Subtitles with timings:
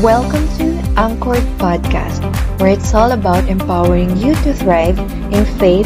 [0.00, 0.64] Welcome to
[0.96, 2.24] Anchored Podcast,
[2.58, 4.98] where it's all about empowering you to thrive
[5.28, 5.84] in faith,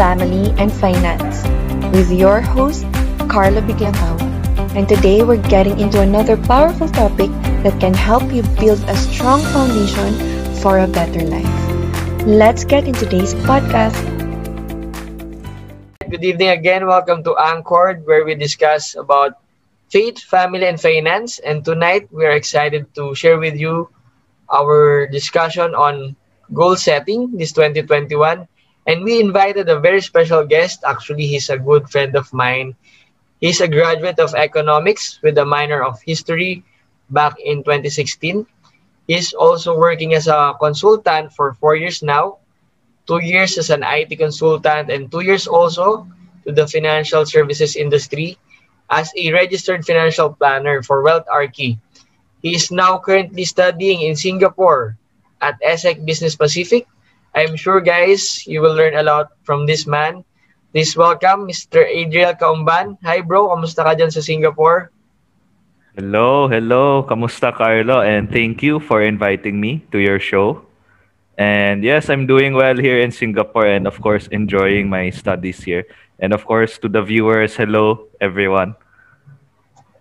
[0.00, 1.44] family, and finance.
[1.92, 2.86] With your host,
[3.28, 4.16] Carlo Biglacao.
[4.72, 7.28] And today we're getting into another powerful topic
[7.60, 10.08] that can help you build a strong foundation
[10.64, 12.24] for a better life.
[12.24, 14.00] Let's get into today's podcast.
[16.08, 16.86] Good evening again.
[16.86, 19.36] Welcome to Anchored, where we discuss about
[19.90, 21.38] faith, family, and finance.
[21.40, 23.90] And tonight, we are excited to share with you
[24.48, 26.16] our discussion on
[26.54, 28.46] goal setting this 2021.
[28.86, 30.82] And we invited a very special guest.
[30.86, 32.74] Actually, he's a good friend of mine.
[33.40, 36.64] He's a graduate of economics with a minor of history
[37.10, 38.46] back in 2016.
[39.06, 42.38] He's also working as a consultant for four years now,
[43.06, 46.06] two years as an IT consultant, and two years also
[46.46, 48.38] to the financial services industry
[48.90, 51.78] as a registered financial planner for Wealth Archie.
[52.42, 54.98] He is now currently studying in Singapore
[55.40, 56.86] at ESSEC Business Pacific.
[57.34, 60.24] I'm sure, guys, you will learn a lot from this man.
[60.72, 61.82] Please welcome Mr.
[61.86, 62.98] Adriel Kaumban.
[63.02, 63.50] Hi, bro.
[63.50, 64.90] Kamusta ka dyan sa Singapore?
[65.98, 67.02] Hello, hello.
[67.06, 68.02] Kamusta, Carlo?
[68.02, 70.62] And thank you for inviting me to your show.
[71.38, 75.86] And yes, I'm doing well here in Singapore and, of course, enjoying my studies here.
[76.20, 78.76] And, of course, to the viewers, hello, everyone.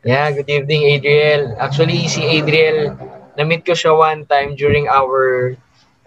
[0.04, 1.56] Yeah, good evening, Adriel.
[1.60, 2.96] Actually, si Adriel,
[3.40, 5.56] na-meet ko siya one time during our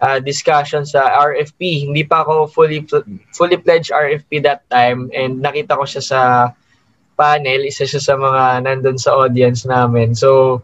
[0.01, 1.89] uh, discussion sa RFP.
[1.89, 2.85] Hindi pa ako fully
[3.33, 6.21] fully pledged RFP that time and nakita ko siya sa
[7.17, 10.13] panel, isa siya sa mga nandun sa audience namin.
[10.13, 10.61] So,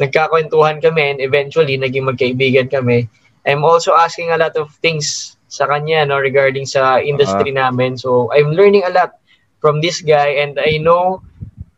[0.00, 3.08] nagkakwentuhan kami and eventually naging magkaibigan kami.
[3.44, 7.70] I'm also asking a lot of things sa kanya no regarding sa industry uh-huh.
[7.70, 7.94] namin.
[7.96, 9.18] So, I'm learning a lot
[9.62, 11.22] from this guy and I know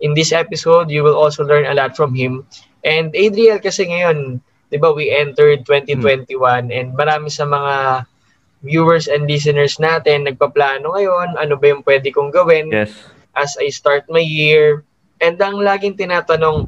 [0.01, 2.47] in this episode, you will also learn a lot from him.
[2.87, 6.71] And Adriel, kasi ngayon, di ba, we entered 2021 hmm.
[6.71, 8.07] and marami sa mga
[8.63, 12.91] viewers and listeners natin nagpaplano ngayon, ano ba yung pwede kong gawin yes.
[13.39, 14.83] as I start my year.
[15.23, 16.67] And ang laging tinatanong,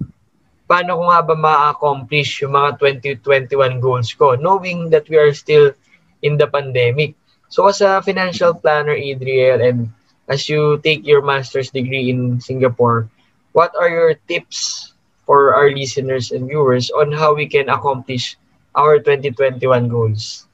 [0.70, 2.78] paano ko nga ba ma-accomplish yung mga
[3.22, 5.74] 2021 goals ko, knowing that we are still
[6.22, 7.14] in the pandemic.
[7.48, 9.90] So as a financial planner, Adriel, and
[10.30, 13.10] as you take your master's degree in Singapore,
[13.52, 14.92] what are your tips
[15.26, 18.38] for our listeners and viewers on how we can accomplish
[18.74, 20.46] our 2021 goals?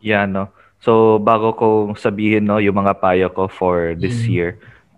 [0.00, 0.52] Yeah, no.
[0.84, 1.66] So, bago ko
[1.96, 4.28] sabihin, no, yung mga payo ko for this mm.
[4.28, 4.50] year,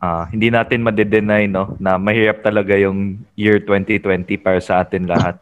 [0.02, 5.38] uh, hindi natin madedenay, no, na mahirap talaga yung year 2020 para sa atin lahat.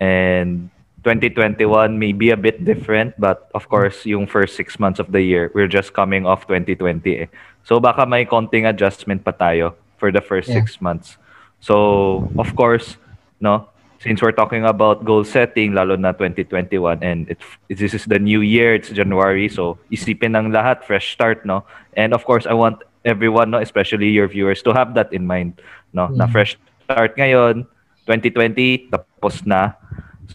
[0.00, 0.68] And
[1.06, 5.22] 2021 may be a bit different, but of course, yung first six months of the
[5.22, 7.26] year, we're just coming off 2020 eh.
[7.62, 10.58] So, baka may konting adjustment pa tayo for the first yeah.
[10.58, 11.14] six months.
[11.62, 12.98] So, of course,
[13.38, 13.70] no,
[14.02, 17.38] since we're talking about goal setting, lalo na 2021, and it,
[17.70, 21.62] this is the new year, it's January, so isipin ng lahat, fresh start, no?
[21.94, 25.62] And of course, I want everyone, no, especially your viewers, to have that in mind,
[25.94, 26.10] no?
[26.10, 26.18] Mm.
[26.18, 27.62] Na fresh start ngayon,
[28.10, 29.78] 2020, tapos na.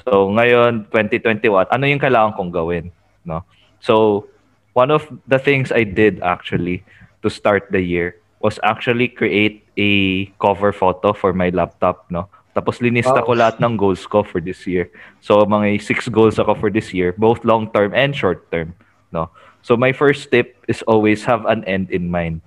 [0.07, 2.91] So, ngayon, 2021, ano yung kailangan kong gawin,
[3.25, 3.43] no?
[3.81, 4.27] So,
[4.73, 6.83] one of the things I did actually
[7.21, 12.27] to start the year was actually create a cover photo for my laptop, no?
[12.51, 13.27] Tapos linista wow.
[13.27, 14.91] ko lahat ng goals ko for this year.
[15.23, 18.75] So mga six goals ako for this year, both long term and short term,
[19.15, 19.31] no?
[19.63, 22.43] So my first tip is always have an end in mind.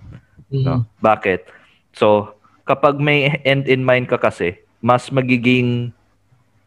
[0.52, 0.66] Mm-hmm.
[0.66, 0.84] No?
[1.00, 1.48] Bakit?
[1.96, 2.36] So
[2.68, 5.96] kapag may end in mind ka kasi, mas magiging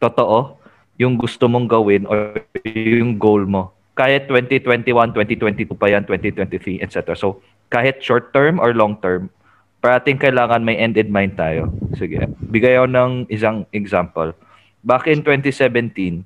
[0.02, 0.57] totoo
[0.98, 3.70] yung gusto mong gawin or yung goal mo.
[3.94, 7.14] Kahit 2021, 2022 pa yan, 2023, etc.
[7.14, 9.30] So, kahit short term or long term,
[9.78, 11.70] parating kailangan may end in mind tayo.
[11.94, 14.34] Sige, bigay ako ng isang example.
[14.82, 16.22] Back in 2017,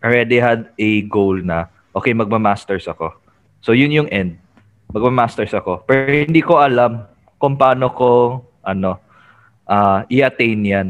[0.00, 3.16] I already had a goal na, okay, magma-masters ako.
[3.64, 4.36] So, yun yung end.
[4.92, 5.84] Magma-masters ako.
[5.88, 7.08] Pero hindi ko alam
[7.40, 8.10] kung paano ko,
[8.60, 9.00] ano,
[9.68, 10.88] uh, i-attain yan.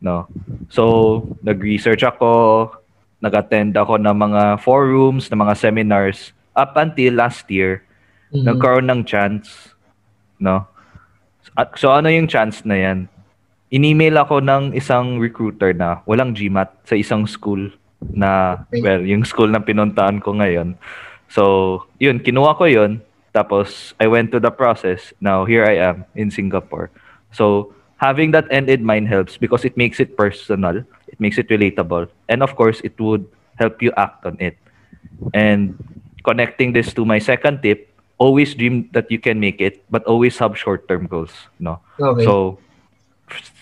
[0.00, 0.26] No?
[0.72, 2.72] So, nag-research ako,
[3.20, 7.84] nag-attend ako ng mga forums, ng mga seminars, up until last year,
[8.32, 8.48] mm-hmm.
[8.48, 9.76] nagkaroon ng chance,
[10.40, 10.64] no?
[11.56, 12.98] At, so ano yung chance na yan?
[13.70, 17.70] In-email ako ng isang recruiter na walang GMAT sa isang school
[18.00, 20.74] na, well, yung school na pinuntahan ko ngayon.
[21.30, 23.04] So, yun, kinuha ko yun.
[23.30, 25.14] Tapos, I went to the process.
[25.22, 26.90] Now, here I am in Singapore.
[27.30, 30.80] So, having that end in mind helps because it makes it personal.
[31.06, 32.08] It makes it relatable.
[32.28, 33.28] And of course, it would
[33.60, 34.56] help you act on it.
[35.36, 35.76] And
[36.24, 40.36] connecting this to my second tip, always dream that you can make it, but always
[40.38, 41.32] have short-term goals.
[41.60, 41.80] No.
[42.00, 42.24] Okay.
[42.24, 42.58] So,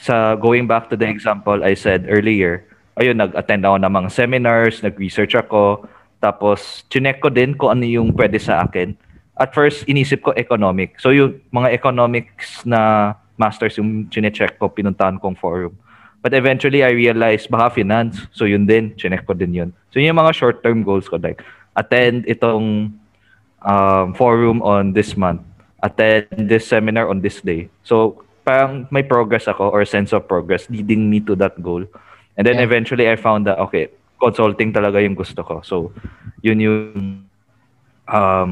[0.00, 2.64] sa going back to the example I said earlier
[2.98, 5.86] ayun, nag-attend ako ng mga seminars, nag-research ako,
[6.18, 8.98] tapos chinek ko din kung ano yung pwede sa akin.
[9.38, 10.98] At first, inisip ko economic.
[10.98, 15.78] So yung mga economics na masters yung chinecheck ko, pinuntahan kong forum.
[16.20, 18.26] But eventually, I realized baka finance.
[18.34, 19.70] So yun din, chinek ko din yun.
[19.94, 21.16] So yun yung mga short-term goals ko.
[21.16, 21.42] Like,
[21.78, 22.90] attend itong
[23.62, 25.46] um, forum on this month.
[25.78, 27.70] Attend this seminar on this day.
[27.86, 31.86] So parang may progress ako or sense of progress leading me to that goal.
[32.34, 32.66] And then yeah.
[32.66, 35.62] eventually, I found that, okay, consulting talaga yung gusto ko.
[35.62, 35.94] So,
[36.42, 36.82] yun yung
[38.10, 38.50] um,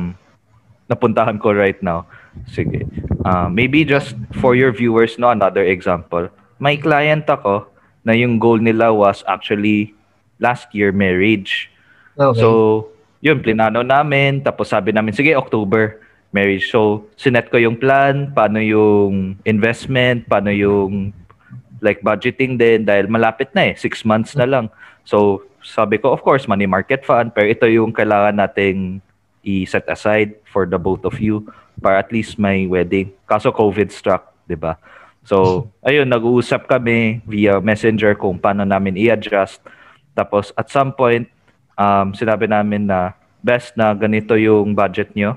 [0.90, 2.06] napuntahan ko right now.
[2.44, 2.84] Sige.
[3.24, 6.28] Uh, maybe just for your viewers, no, another example.
[6.60, 7.66] May client ako
[8.06, 9.96] na yung goal nila was actually
[10.38, 11.72] last year marriage.
[12.14, 12.38] Okay.
[12.38, 12.88] So,
[13.24, 14.44] yun, plinano namin.
[14.46, 16.00] Tapos sabi namin, sige, October,
[16.30, 16.70] marriage.
[16.70, 21.10] So, sinet ko yung plan, paano yung investment, paano yung
[21.84, 24.72] like budgeting din dahil malapit na eh, six months na lang.
[25.04, 29.02] So, sabi ko, of course, money market fund, pero ito yung kailangan nating
[29.46, 31.46] i-set aside for the both of you
[31.80, 33.12] para at least may wedding.
[33.28, 34.76] Kaso COVID struck, di ba?
[35.26, 39.58] So, ayun, nag-uusap kami via messenger kung paano namin i-adjust.
[40.14, 41.26] Tapos, at some point,
[41.74, 43.12] um, sinabi namin na
[43.42, 45.34] best na ganito yung budget nyo.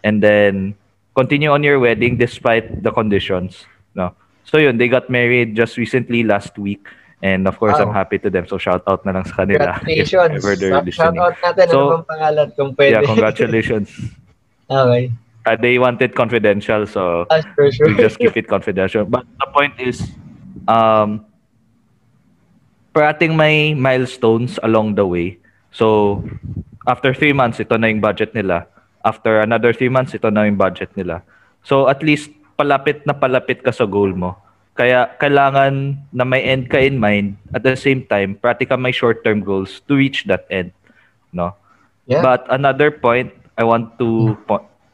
[0.00, 0.72] And then,
[1.12, 3.68] continue on your wedding despite the conditions.
[3.92, 4.16] No?
[4.48, 6.88] So, yun, they got married just recently last week.
[7.22, 7.88] And of course, wow.
[7.88, 8.46] I'm happy to them.
[8.46, 9.80] So shout out na lang sa kanila.
[9.80, 10.94] Congratulations.
[10.94, 11.64] Shout out natin.
[11.64, 12.92] Ano so, ano bang pangalan kung pwede?
[12.92, 13.88] Yeah, congratulations.
[14.68, 15.04] okay.
[15.46, 17.86] Uh, they wanted confidential, so uh, sure, sure.
[17.86, 19.06] we just keep it confidential.
[19.06, 20.02] But the point is,
[20.66, 21.22] um,
[22.90, 25.38] parating may milestones along the way.
[25.70, 26.26] So,
[26.90, 28.66] after three months, ito na yung budget nila.
[29.06, 31.22] After another three months, ito na yung budget nila.
[31.62, 34.34] So, at least, palapit na palapit ka sa goal mo.
[34.76, 39.40] Kaya kailangan na may end ka in mind at the same time practical may short-term
[39.40, 40.68] goals to reach that end,
[41.32, 41.56] no?
[42.04, 42.20] Yeah.
[42.20, 44.36] But another point I want to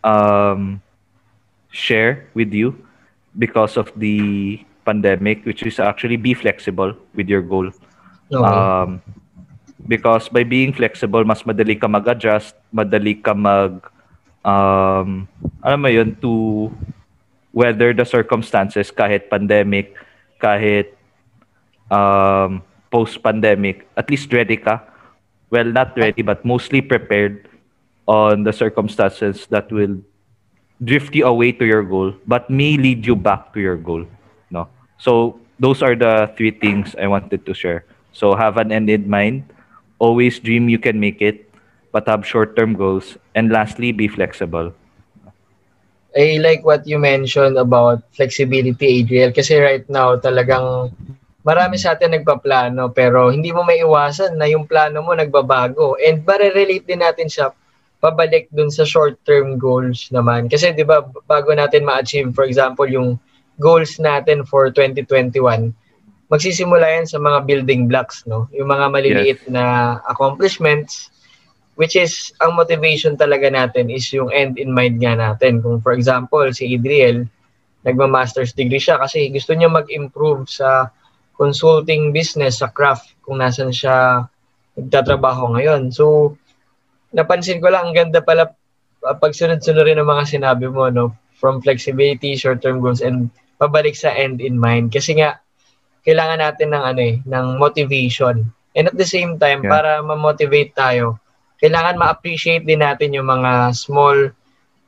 [0.05, 0.83] um,
[1.71, 2.77] share with you
[3.39, 7.71] because of the pandemic which is actually be flexible with your goal.
[8.33, 8.37] Okay.
[8.37, 9.03] Um,
[9.89, 13.83] because by being flexible mas madali ka mag-adjust, madali ka mag
[14.45, 15.27] um,
[15.63, 16.71] alam mo yun, to
[17.53, 19.95] weather the circumstances kahit pandemic,
[20.41, 20.95] kahit
[21.91, 24.83] um, post-pandemic, at least ready ka.
[25.53, 27.45] Well, not ready, but mostly prepared
[28.07, 29.97] on the circumstances that will
[30.85, 34.05] drift you away to your goal, but may lead you back to your goal.
[34.51, 34.69] No?
[34.99, 37.85] So those are the three things I wanted to share.
[38.13, 39.47] So have an end in mind.
[39.99, 41.49] Always dream you can make it,
[41.93, 43.17] but have short-term goals.
[43.35, 44.75] And lastly, be flexible.
[46.13, 49.33] I like what you mentioned about flexibility, Adriel.
[49.33, 50.93] Kasi right now, talagang
[51.47, 55.97] marami sa atin nagpaplano pero hindi mo may iwasan na yung plano mo nagbabago.
[56.03, 57.55] And bare-relate din natin siya
[58.03, 60.51] pabalik dun sa short-term goals naman.
[60.51, 63.15] Kasi di ba bago natin ma-achieve, for example, yung
[63.63, 65.71] goals natin for 2021,
[66.27, 68.51] magsisimula yan sa mga building blocks, no?
[68.51, 69.53] Yung mga maliliit yes.
[69.53, 71.13] na accomplishments
[71.77, 75.65] which is ang motivation talaga natin is yung end in mind nga natin.
[75.65, 77.25] Kung for example, si Adriel,
[77.83, 80.93] nagma-master's degree siya kasi gusto niya mag-improve sa
[81.35, 84.29] consulting business, sa craft, kung nasan siya
[84.79, 85.91] nagtatrabaho ngayon.
[85.91, 86.37] So,
[87.13, 88.53] napansin ko lang, ang ganda pala
[89.05, 91.13] uh, pagsunod-sunod rin ng mga sinabi mo, no?
[91.39, 93.29] From flexibility, short-term goals, and
[93.61, 94.91] pabalik sa end in mind.
[94.91, 95.39] Kasi nga,
[96.03, 98.43] kailangan natin ng ano eh, ng motivation.
[98.75, 99.71] And at the same time, yeah.
[99.71, 101.21] para ma-motivate tayo,
[101.63, 104.35] kailangan ma-appreciate din natin yung mga small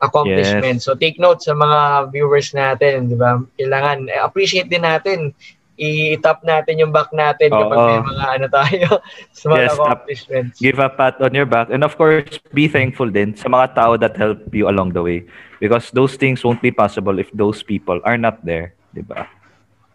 [0.02, 0.82] accomplishments.
[0.82, 0.86] Yes.
[0.90, 3.38] So take note sa mga viewers natin, di ba?
[3.54, 5.30] Kailangan eh, appreciate din natin
[5.74, 8.86] i-tap natin yung back natin oh, kapag may mga ano tayo,
[9.34, 10.56] small yes, accomplishments.
[10.62, 11.70] Give a pat on your back.
[11.70, 15.26] And of course, be thankful din sa mga tao that help you along the way.
[15.58, 18.74] Because those things won't be possible if those people are not there.
[18.94, 19.26] Di ba?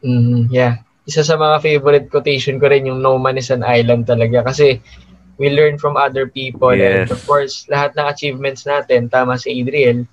[0.03, 0.83] Mm-hmm, yeah.
[1.07, 4.43] Isa sa mga favorite quotation ko rin yung no man is an island talaga.
[4.51, 4.83] Kasi
[5.39, 6.75] we learn from other people.
[6.75, 7.07] Yes.
[7.07, 10.03] And of course, lahat ng achievements natin, tama si Adriel,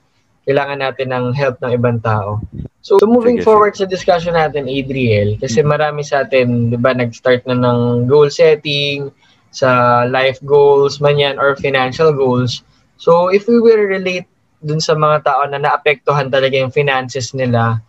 [0.46, 2.38] kailangan natin ng help ng ibang tao.
[2.86, 3.90] So, so moving sige, forward sige.
[3.90, 5.74] sa discussion natin, Adriel, kasi mm-hmm.
[5.74, 9.10] marami sa atin, di ba, nag-start na ng goal setting,
[9.50, 12.62] sa life goals man yan, or financial goals.
[12.96, 14.30] So, if we will relate
[14.62, 17.82] dun sa mga tao na naapektuhan talaga yung finances nila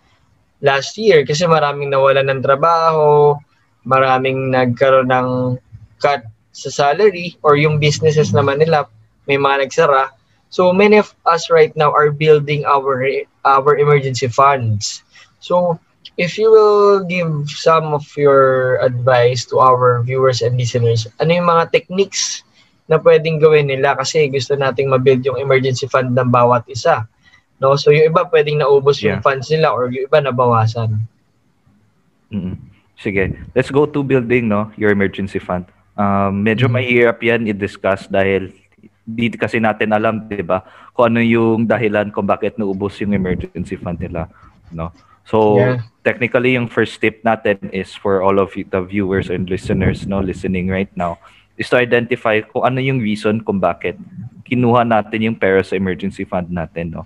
[0.65, 3.37] last year, kasi maraming nawalan ng trabaho,
[3.85, 5.29] maraming nagkaroon ng
[6.01, 6.25] cut
[6.57, 8.89] sa salary or yung businesses naman nila
[9.29, 10.09] may mga nagsara.
[10.49, 13.03] So many of us right now are building our
[13.43, 15.03] our emergency funds.
[15.43, 15.79] So
[16.17, 21.49] if you will give some of your advice to our viewers and listeners, ano yung
[21.49, 22.41] mga techniques
[22.87, 27.03] na pwedeng gawin nila kasi gusto nating mabuild yung emergency fund ng bawat isa.
[27.59, 27.75] No?
[27.75, 29.19] So yung iba pwedeng naubos yeah.
[29.19, 31.03] yung funds nila or yung iba nabawasan.
[32.31, 32.55] Mm-hmm.
[32.97, 33.23] Sige,
[33.53, 35.67] let's go to building no your emergency fund.
[35.99, 36.79] Um, medyo mm-hmm.
[36.81, 38.49] mahirap yan i-discuss dahil
[39.07, 43.79] di kasi natin alam, 'di ba, kung ano yung dahilan kung bakit naubos yung emergency
[43.79, 44.27] fund nila,
[44.75, 44.91] no?
[45.27, 45.83] So, yeah.
[46.07, 50.71] technically, yung first step natin is for all of the viewers and listeners no listening
[50.71, 51.19] right now
[51.59, 53.99] is to identify kung ano yung reason kung bakit
[54.47, 57.03] kinuha natin yung pera sa emergency fund natin, no?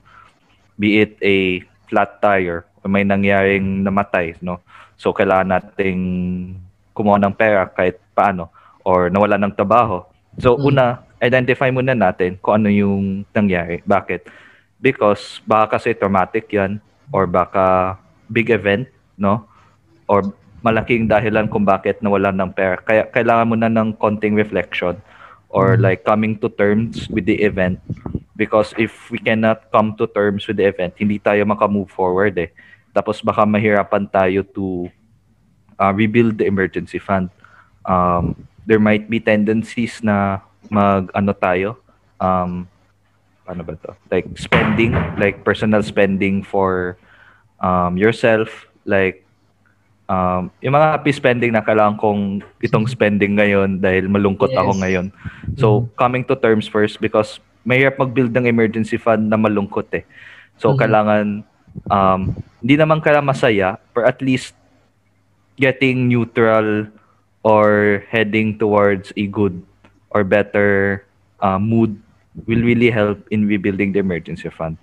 [0.77, 4.61] Be it a flat tire o may nangyaring namatay, no?
[5.01, 6.01] So, kailangan nating
[6.93, 8.53] kumuha ng pera kahit paano
[8.85, 10.05] or nawala ng trabaho.
[10.37, 10.69] So, mm.
[10.69, 10.85] una,
[11.21, 13.85] identify muna natin kung ano yung nangyari.
[13.85, 14.25] Bakit?
[14.81, 16.81] Because baka kasi traumatic yan
[17.13, 17.95] or baka
[18.33, 19.45] big event, no?
[20.09, 20.33] Or
[20.65, 22.81] malaking dahilan kung bakit nawalan ng pera.
[22.81, 24.97] Kaya kailangan mo na ng konting reflection
[25.53, 25.85] or mm-hmm.
[25.85, 27.77] like coming to terms with the event
[28.41, 32.49] because if we cannot come to terms with the event, hindi tayo maka-move forward eh.
[32.89, 34.89] Tapos baka mahirapan tayo to
[35.77, 37.29] uh, rebuild the emergency fund.
[37.85, 38.33] Um,
[38.65, 41.75] there might be tendencies na mag ano tayo
[42.23, 42.71] um
[43.51, 43.91] ano ba to?
[44.07, 46.97] Like spending, like personal spending for
[47.59, 49.27] um, yourself, like,
[50.07, 54.59] um, yung mga happy spending na kailangan kong itong spending ngayon dahil malungkot yes.
[54.59, 55.05] ako ngayon.
[55.59, 55.95] So, mm-hmm.
[55.99, 60.07] coming to terms first because mahirap mag-build ng emergency fund na malungkot eh.
[60.57, 60.81] So, mm-hmm.
[60.81, 61.25] kailangan,
[61.91, 62.21] um,
[62.63, 64.55] hindi naman kailangan masaya, but at least
[65.59, 66.89] getting neutral
[67.41, 69.61] or heading towards a good
[70.11, 71.03] or better
[71.39, 71.97] uh, mood
[72.47, 74.77] will really help in rebuilding the emergency fund.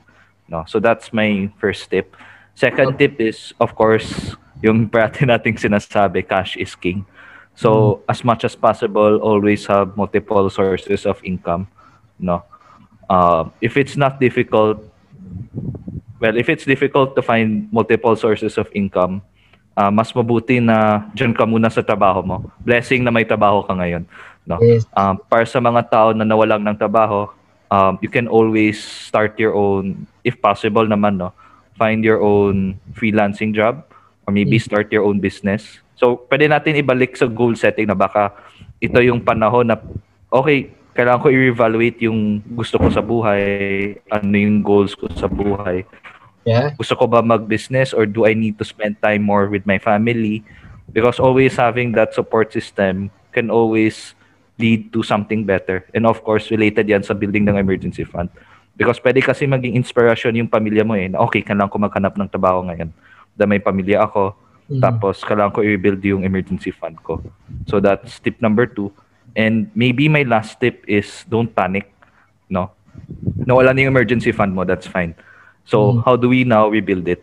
[0.49, 2.09] No, so that's my first step.
[2.55, 7.07] Second tip is, of course, yung parati nating sinasabi, cash is king.
[7.55, 8.11] So, mm.
[8.11, 11.69] as much as possible, always have multiple sources of income.
[12.19, 12.43] No,
[13.09, 14.83] uh, if it's not difficult,
[16.19, 19.23] well, if it's difficult to find multiple sources of income,
[19.79, 22.37] uh, mas mabuti na dyan ka muna sa trabaho mo.
[22.59, 24.03] Blessing na may trabaho ka ngayon.
[24.49, 24.57] No?
[24.65, 24.89] Yes.
[24.97, 27.29] Um, para sa mga tao na nawalang ng trabaho,
[27.69, 31.37] um, you can always start your own, if possible naman, no?
[31.79, 33.87] find your own freelancing job
[34.27, 35.79] or maybe start your own business.
[35.95, 38.35] So, pwede natin ibalik sa goal setting na baka
[38.83, 39.79] ito yung panahon na
[40.29, 45.87] okay, kailangan ko i-evaluate yung gusto ko sa buhay, ano yung goals ko sa buhay.
[46.43, 46.75] Yeah.
[46.75, 50.43] Gusto ko ba mag-business or do I need to spend time more with my family?
[50.91, 54.18] Because always having that support system can always
[54.59, 55.87] lead to something better.
[55.95, 58.29] And of course, related yan sa building ng emergency fund.
[58.79, 61.11] Because pwede kasi maging inspiration yung pamilya mo eh.
[61.11, 62.91] okay, kailangan ko maghanap ng trabaho ngayon.
[63.35, 64.35] Da may pamilya ako.
[64.69, 64.83] Mm-hmm.
[64.83, 67.19] Tapos kailangan ko i-build yung emergency fund ko.
[67.67, 68.95] So that's tip number two.
[69.35, 71.91] And maybe my last tip is don't panic.
[72.47, 72.71] No?
[73.43, 75.15] Nawala na yung emergency fund mo, that's fine.
[75.67, 76.07] So mm-hmm.
[76.07, 77.23] how do we now rebuild it?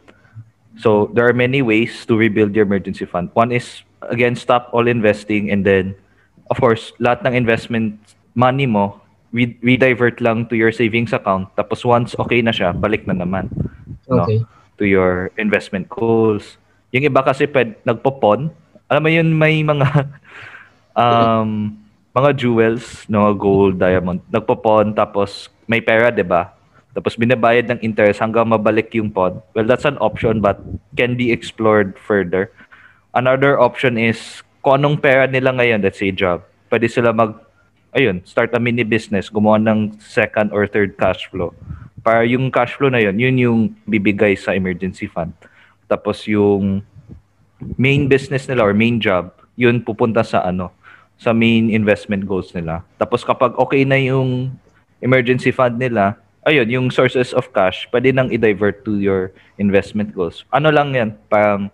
[0.80, 3.32] So there are many ways to rebuild your emergency fund.
[3.32, 5.96] One is, again, stop all investing and then,
[6.50, 7.98] of course, lahat ng investment
[8.36, 9.02] money mo,
[9.34, 11.50] re- redivert lang to your savings account.
[11.56, 13.50] Tapos once okay na siya, balik na naman.
[14.06, 14.42] Okay.
[14.42, 14.48] No?
[14.76, 16.60] To your investment goals.
[16.92, 18.52] Yung iba kasi pwed, nagpopon.
[18.92, 19.88] Alam mo yun, may mga
[21.00, 21.76] um,
[22.16, 24.24] mga jewels, no, gold, diamond.
[24.32, 26.56] Nagpopon, tapos may pera, di ba?
[26.96, 29.44] Tapos binabayad ng interest hanggang mabalik yung pod.
[29.52, 30.64] Well, that's an option but
[30.96, 32.56] can be explored further.
[33.12, 36.42] Another option is kung anong pera nila ngayon, let's say job,
[36.74, 37.38] pwede sila mag
[37.94, 41.54] ayun, start a mini business, gumawa ng second or third cash flow.
[42.02, 45.38] Para yung cash flow na yun, yun yung bibigay sa emergency fund.
[45.86, 46.82] Tapos yung
[47.78, 50.74] main business nila or main job, yun pupunta sa ano,
[51.22, 52.82] sa main investment goals nila.
[52.98, 54.50] Tapos kapag okay na yung
[54.98, 59.30] emergency fund nila, ayun, yung sources of cash, pwede nang i-divert to your
[59.62, 60.42] investment goals.
[60.50, 61.70] Ano lang yan, parang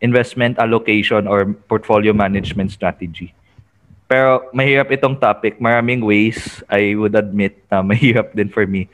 [0.00, 3.34] investment allocation or portfolio management strategy.
[4.04, 5.56] Pero mahirap itong topic.
[5.56, 8.86] Maraming ways, I would admit na mahirap din for me.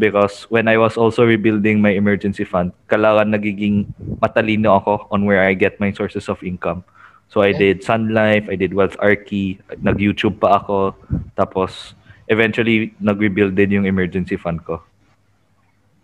[0.00, 3.92] Because when I was also rebuilding my emergency fund, kailangan nagiging
[4.24, 6.82] matalino ako on where I get my sources of income.
[7.28, 10.96] So I did Sun Life, I did Wealth Archie, nag-YouTube pa ako.
[11.36, 11.92] Tapos
[12.32, 14.80] eventually nag-rebuild din yung emergency fund ko.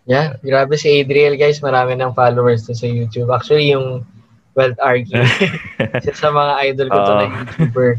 [0.05, 3.29] Yeah, grabe si Adriel guys, marami ng followers to sa YouTube.
[3.29, 4.05] Actually yung
[4.53, 5.15] Wealth Archie,
[6.01, 7.89] isa sa mga idol ko to uh, na YouTuber.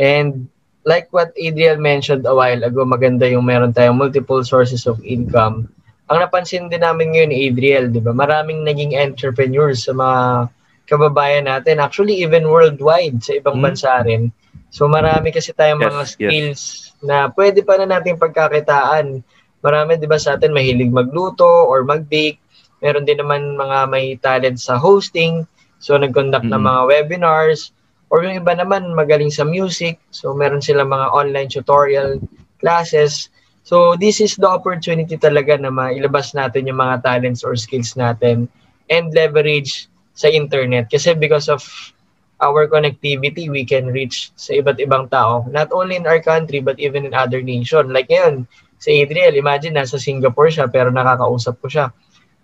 [0.00, 0.48] And
[0.84, 5.68] like what Adriel mentioned a while ago, maganda yung meron tayong multiple sources of income.
[6.08, 8.10] Ang napansin din namin ngayon, Adriel, di ba?
[8.10, 10.50] Maraming naging entrepreneurs sa mga
[10.90, 11.78] kababayan natin.
[11.78, 13.64] Actually, even worldwide sa ibang Mm.
[13.70, 14.34] bansa rin.
[14.70, 16.10] So marami kasi tayong Yes, mga yes.
[16.10, 16.62] skills
[17.02, 19.22] na pwede pa na nating pagkakitaan.
[19.60, 22.38] Marami 'di ba sa atin mahilig magluto or mag-bake.
[22.80, 25.44] Meron din naman mga may talent sa hosting.
[25.80, 26.68] So nag-conduct ng Mm.
[26.68, 27.72] mga webinars
[28.12, 29.96] or yung iba naman magaling sa music.
[30.12, 32.20] So meron silang mga online tutorial
[32.60, 33.32] classes.
[33.64, 38.46] So this is the opportunity talaga na mailabas natin yung mga talents or skills natin
[38.86, 41.62] and leverage sa internet kasi because of
[42.40, 46.76] our connectivity we can reach sa iba't ibang tao not only in our country but
[46.76, 48.44] even in other nation like ngayon
[48.76, 51.86] si Adriel imagine nasa Singapore siya pero nakakausap ko siya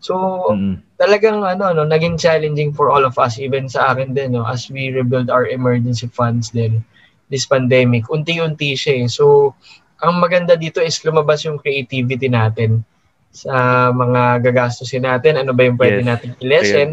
[0.01, 0.15] so
[0.53, 0.81] Mm.
[0.97, 4.69] talagang ano no naging challenging for all of us even sa akin din no as
[4.71, 6.81] we rebuild our emergency funds din
[7.29, 9.09] this pandemic unti-unti siya eh.
[9.11, 9.53] so
[10.01, 12.85] ang maganda dito is lumabas yung creativity natin
[13.33, 16.91] sa mga gagastusin natin ano ba yung pwede Yes, natin i-lessen.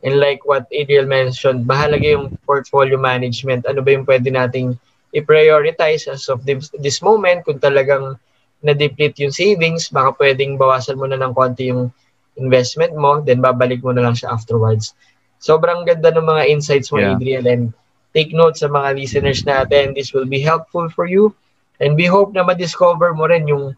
[0.00, 3.68] And like what Adriel mentioned, mahalaga yung portfolio management.
[3.68, 4.72] Ano ba yung pwede nating
[5.12, 7.44] i-prioritize as of this, this moment?
[7.44, 8.16] Kung talagang
[8.64, 11.92] na-deplete yung savings, baka pwedeng bawasan mo na ng konti yung
[12.40, 14.96] investment mo, then babalik mo na lang siya afterwards.
[15.38, 17.16] Sobrang ganda ng mga insights mo, Yeah.
[17.16, 17.72] Adriel, and
[18.16, 19.94] take note sa mga listeners natin.
[19.94, 21.32] This will be helpful for you.
[21.80, 23.72] And we hope na ma-discover mo rin yung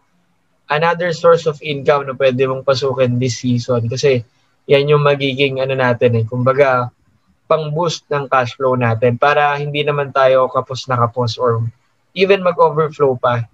[0.67, 3.87] another source of income na pwede mong pasukin this season.
[3.87, 4.23] Kasi
[4.67, 6.23] yan yung magiging ano natin eh.
[6.27, 6.91] Kumbaga,
[7.47, 11.63] pang-boost ng cash flow natin para hindi naman tayo kapos na kapos or
[12.15, 13.45] even mag-overflow pa.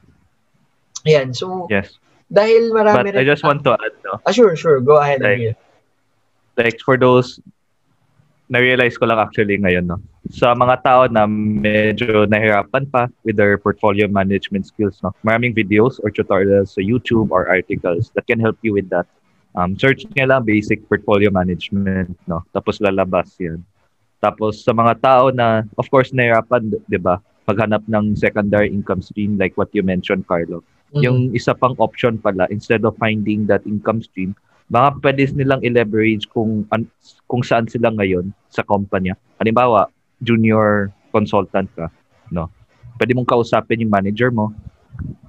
[1.04, 1.34] Ayan.
[1.34, 1.98] So, Yes.
[2.30, 4.22] Dahil marami But I just want to add, no?
[4.22, 4.80] Ah, sure, sure.
[4.80, 5.58] Go ahead, Like,
[6.56, 7.42] like for those
[8.50, 10.02] na-realize ko lang actually ngayon, no?
[10.34, 15.14] Sa mga tao na medyo nahirapan pa with their portfolio management skills, no?
[15.22, 19.06] Maraming videos or tutorials sa YouTube or articles that can help you with that.
[19.54, 22.42] Um, search nyo lang basic portfolio management, no?
[22.50, 23.62] Tapos lalabas yan.
[24.18, 27.22] Tapos sa mga tao na, of course, nahirapan, di ba?
[27.46, 30.66] Maghanap ng secondary income stream like what you mentioned, Carlo.
[30.90, 31.02] Mhm.
[31.06, 34.34] Yung isa pang option pala, instead of finding that income stream,
[34.70, 36.90] baka pwede nilang i-leverage kung, an-
[37.26, 39.14] kung saan sila ngayon sa kumpanya.
[39.38, 39.90] Halimbawa,
[40.22, 41.90] junior consultant ka,
[42.30, 42.50] no?
[42.98, 44.52] Pwede mong kausapin yung manager mo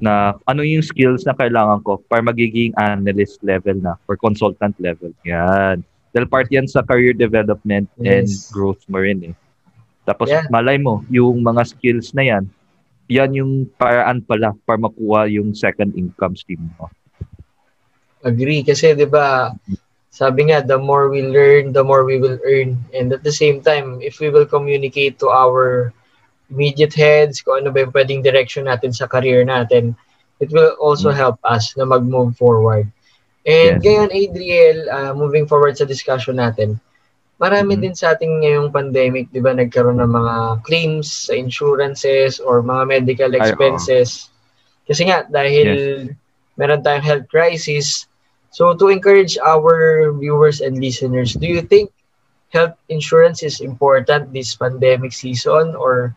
[0.02, 5.14] na ano yung skills na kailangan ko para magiging analyst level na or consultant level.
[5.22, 5.84] Yan.
[6.10, 8.50] Dahil part yan sa career development and Yes.
[8.50, 9.34] growth mo rin eh.
[10.02, 10.42] Tapos Yeah.
[10.50, 12.44] malay mo, yung mga skills na yan,
[13.10, 16.86] yan yung paraan pala para makuha yung second income stream mo.
[18.22, 18.62] Agree.
[18.62, 19.50] Kasi, di ba,
[20.14, 22.78] sabi nga, the more we learn, the more we will earn.
[22.94, 25.90] And at the same time, if we will communicate to our
[26.50, 29.98] immediate heads, kung ano ba yung pwedeng direction natin sa career natin,
[30.38, 31.18] it will also Mm.
[31.18, 32.86] help us na mag-move forward.
[33.42, 33.82] And Yes.
[33.82, 36.78] ngayon, Adriel, uh, moving forward sa discussion natin,
[37.40, 37.80] marami Mhm.
[37.80, 42.84] din sa ating ngayong pandemic, di ba, nagkaroon ng mga claims sa insurances or mga
[42.86, 43.40] medical Ay, oo.
[43.40, 44.28] expenses.
[44.84, 45.68] Kasi nga, dahil
[46.54, 48.04] meron tayong health crisis,
[48.52, 51.88] so to encourage our viewers and listeners, do you think
[52.52, 56.12] health insurance is important this pandemic season or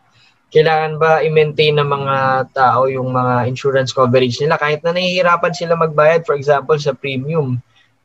[0.50, 5.74] kailangan ba i-maintain ng mga tao yung mga insurance coverage nila kahit na nahihirapan sila
[5.74, 7.58] magbayad for example sa premium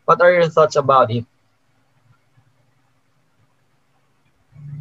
[0.09, 1.25] what are your thoughts about it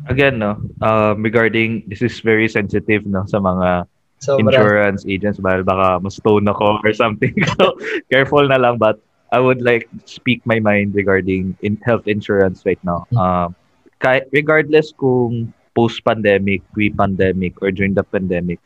[0.09, 3.85] Again, no, um, regarding, this is very sensitive, no, sa mga
[4.19, 7.37] so insurance agents, dahil baka ma-stone ako or something.
[7.61, 7.77] so,
[8.09, 8.97] careful na lang, but
[9.29, 13.05] I would like speak my mind regarding in health insurance right now.
[13.13, 13.53] Um,
[14.01, 18.59] kahit, regardless kung post-pandemic, pre-pandemic, or during the pandemic,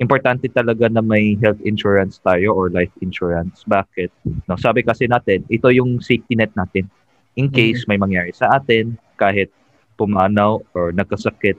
[0.00, 3.64] importante talaga na may health insurance tayo or life insurance.
[3.68, 4.08] Bakit?
[4.48, 6.88] No, sabi kasi natin, ito yung safety net natin.
[7.36, 9.52] In case may mangyari sa atin, kahit
[9.96, 11.56] pumanaw or nagkasakit,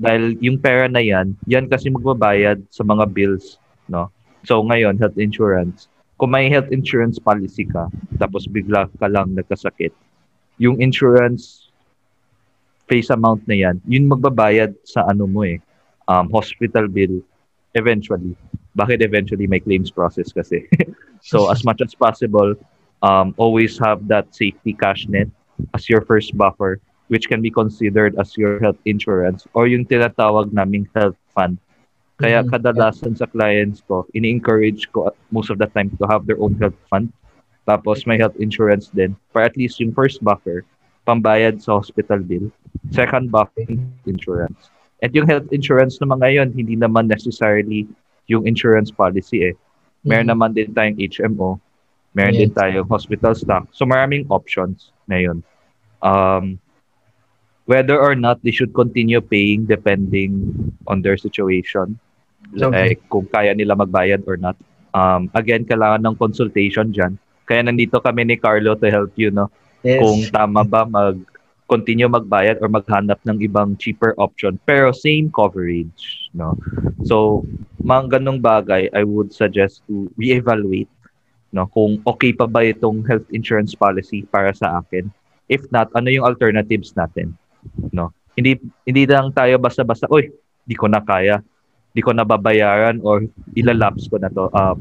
[0.00, 4.08] dahil yung pera na yan, yan kasi magbabayad sa mga bills, no?
[4.42, 5.86] So ngayon, health insurance,
[6.18, 7.86] kung may health insurance policy ka,
[8.18, 9.94] tapos bigla ka lang nagkasakit,
[10.58, 11.70] yung insurance
[12.90, 15.62] face amount na yan, yun magbabayad sa ano mo eh,
[16.10, 17.22] um, hospital bill
[17.78, 18.34] eventually.
[18.74, 20.66] Bakit eventually may claims process kasi?
[21.22, 22.54] so as much as possible,
[23.02, 25.28] um, always have that safety cash net
[25.74, 26.80] as your first buffer
[27.12, 31.60] which can be considered as your health insurance or yung tinatawag naming health fund.
[32.16, 32.48] Kaya Mhm.
[32.48, 36.78] kadalasan sa clients ko, ini-encourage ko most of the time to have their own health
[36.88, 37.12] fund.
[37.68, 40.64] Tapos may health insurance din for at least yung first buffer,
[41.04, 42.48] pambayad sa hospital bill.
[42.88, 43.68] Second buffer,
[44.08, 44.72] insurance.
[45.04, 47.84] At yung health insurance naman ngayon, hindi naman necessarily
[48.30, 49.54] yung insurance policy eh.
[50.00, 50.32] Meron Mhm.
[50.32, 51.60] naman din tayong HMO,
[52.16, 52.56] meron din Yes.
[52.56, 53.68] tayong hospital stock.
[53.76, 55.42] So maraming options ngayon.
[56.00, 56.56] Um,
[57.66, 60.52] whether or not they should continue paying depending
[60.86, 61.98] on their situation.
[62.52, 62.96] Okay.
[62.96, 64.58] Like kung kaya nila magbayad or not.
[64.92, 67.16] Um, again, kailangan ng consultation dyan.
[67.48, 69.48] Kaya nandito kami ni Carlo to help you, no?
[69.80, 70.02] Yes.
[70.04, 71.16] Kung tama ba mag
[71.70, 76.52] continue magbayad or maghanap ng ibang cheaper option pero same coverage, no?
[77.08, 77.48] So,
[77.80, 80.92] mga ganong bagay, I would suggest to reevaluate
[81.52, 85.12] no kung okay pa ba itong health insurance policy para sa akin
[85.52, 87.36] if not ano yung alternatives natin
[88.36, 90.30] hindi hindi lang tayo basta-basta oy
[90.64, 91.42] di ko na kaya
[91.92, 94.74] di ko na babayaran or ilalapse ko na to uh,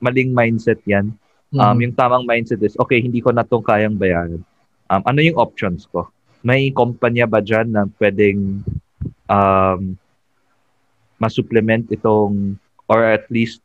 [0.00, 1.12] maling mindset yan
[1.56, 1.82] um Mhm.
[1.82, 4.40] yung tamang mindset is okay hindi ko na tong kayang bayaran
[4.90, 6.06] um ano yung options ko
[6.40, 8.62] may kumpanya ba dyan na pwedeng
[9.28, 9.96] um
[11.18, 12.56] masupplement itong
[12.88, 13.60] or at least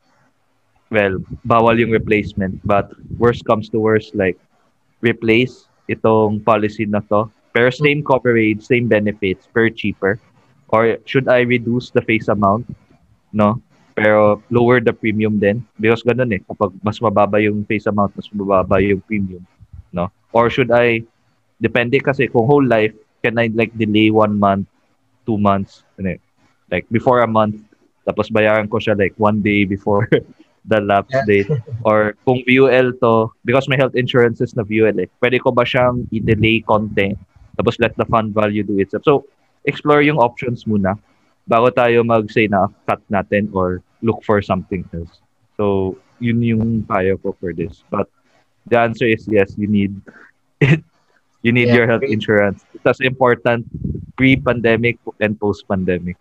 [0.92, 2.62] well, bawal yung replacement.
[2.64, 4.38] But worst comes to worst, like,
[5.02, 7.30] replace itong policy na to.
[7.56, 10.20] Pero same coverage, same benefits, per cheaper.
[10.76, 12.68] Or should I reduce the face amount?
[13.32, 13.63] No?
[13.96, 15.63] Pero lower the premium din.
[15.80, 16.44] Because ganun eh.
[16.44, 19.48] Kapag mas mababa yung face amount, mas mababa yung premium.
[19.96, 20.12] No?
[20.36, 21.08] Or should I,
[21.63, 22.91] depende kasi kung whole life,
[23.24, 24.68] can I like delay one month,
[25.24, 26.20] two months, ano eh,
[26.70, 27.58] like before a month,
[28.06, 30.06] tapos bayaran ko siya like one day before
[30.70, 31.26] the lapse Yeah.
[31.26, 31.50] date.
[31.88, 36.06] Or kung VUL to, because may health insurances na VUL eh, pwede ko ba siyang
[36.12, 37.15] i-delay konti,
[37.56, 39.04] tapos let the fund value do itself.
[39.04, 39.26] So,
[39.65, 41.00] explore yung options muna
[41.46, 45.22] bago tayo mag-say na cut natin or look for something else.
[45.58, 47.84] So, yun yung payo ko for this.
[47.89, 48.10] But
[48.65, 49.94] the answer is yes, you need
[51.46, 52.65] you need Yeah, your health insurance.
[52.84, 53.70] That's important
[54.15, 56.18] pre-pandemic and post-pandemic.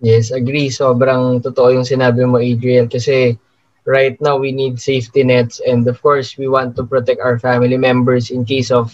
[0.00, 0.72] Yes, agree.
[0.72, 2.88] Sobrang totoo yung sinabi mo, Adriel.
[2.88, 3.36] Kasi
[3.84, 5.60] right now, we need safety nets.
[5.60, 8.92] And of course, we want to protect our family members in case of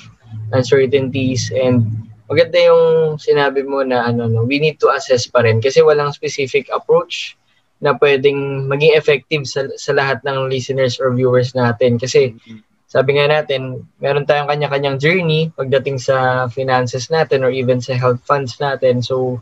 [0.53, 1.53] uncertainties.
[1.53, 1.87] And
[2.31, 5.61] maganda yung sinabi mo na ano, no, we need to assess pa rin.
[5.61, 7.37] Kasi walang specific approach
[7.83, 11.99] na pwedeng maging effective sa, sa lahat ng listeners or viewers natin.
[11.99, 12.39] Kasi
[12.93, 18.21] sabi nga natin, meron tayong kanya-kanyang journey pagdating sa finances natin or even sa health
[18.29, 19.01] funds natin.
[19.01, 19.41] So,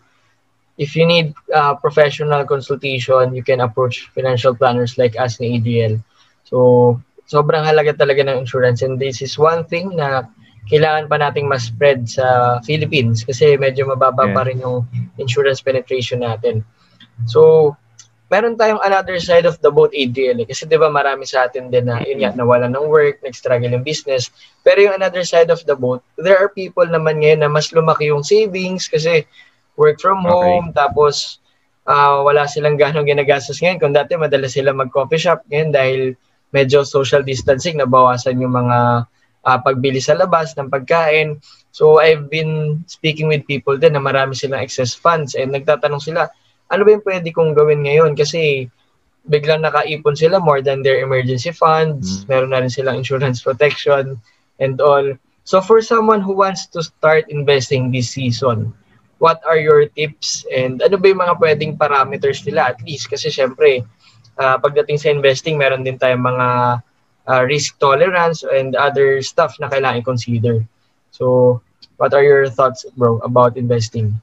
[0.78, 5.98] if you need uh, professional consultation, you can approach financial planners like us ni ADL.
[6.46, 10.30] So, sobrang halaga talaga ng insurance and this is one thing na
[10.70, 14.46] kailangan pa nating mas spread sa Philippines kasi medyo mababa pa Yeah.
[14.46, 14.86] rin yung
[15.18, 16.62] insurance penetration natin.
[17.26, 17.74] So,
[18.30, 20.38] meron tayong another side of the boat, ADL.
[20.38, 20.46] eh.
[20.46, 23.82] Kasi di ba marami sa atin din na, yun nga, nawalan ng work, nag-struggle yung
[23.82, 24.30] business.
[24.62, 28.06] Pero yung another side of the boat, there are people naman ngayon na mas lumaki
[28.14, 29.26] yung savings kasi
[29.74, 30.30] work from Okay.
[30.30, 31.42] home, tapos
[31.82, 33.82] ah, wala silang ganong ginagastos ngayon.
[33.82, 36.00] Kung dati madalas sila mag-coffee shop ngayon dahil
[36.54, 39.10] medyo social distancing, nabawasan yung mga
[39.50, 41.42] ah, pagbili sa labas ng pagkain.
[41.74, 46.30] So I've been speaking with people din na marami silang excess funds and nagtatanong sila,
[46.70, 48.14] ano ba yung pwede kong gawin ngayon?
[48.14, 48.70] Kasi
[49.26, 52.26] biglang nakaipon sila more than their emergency funds, Mm.
[52.30, 54.16] meron na rin silang insurance protection
[54.62, 55.04] and all.
[55.44, 58.70] So for someone who wants to start investing this season,
[59.20, 63.12] what are your tips and ano ba yung mga pwedeng parameters nila at least?
[63.12, 63.84] Kasi syempre,
[64.40, 66.46] ah, pagdating sa investing, meron din tayong mga
[67.30, 70.66] ah, risk tolerance and other stuff na kailangan i-consider.
[71.14, 71.58] So,
[71.96, 74.18] what are your thoughts, bro, about investing?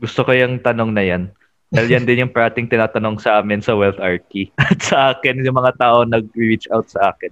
[0.00, 1.22] Gusto ko yung tanong na yan.
[1.70, 4.50] Dahil yan din yung parating tinatanong sa amin sa Wealth Archie.
[4.60, 7.30] At sa akin, yung mga tao nag-reach out sa akin.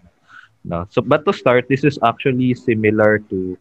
[0.63, 0.87] No?
[0.93, 3.59] So, but to start, this is actually similar to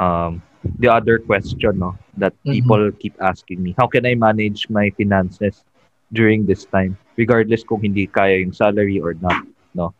[0.00, 0.40] um,
[0.80, 2.52] the other question no, that Mhm.
[2.56, 3.76] people keep asking me.
[3.76, 5.60] How can I manage my finances
[6.08, 6.96] during this time?
[7.20, 9.44] Regardless kung hindi kaya yung salary or not.
[9.74, 9.94] No?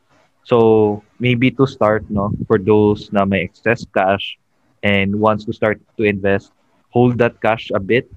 [0.44, 4.38] So, maybe to start, no, for those na may excess cash
[4.82, 6.52] and wants to start to invest,
[6.90, 8.08] hold that cash a bit